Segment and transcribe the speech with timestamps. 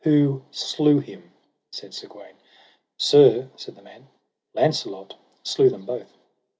[0.03, 1.31] Who slew him?
[1.71, 2.33] said Sir Gawaine.
[2.97, 4.07] Sir, said the man,
[4.55, 6.11] Launcelot slew them both.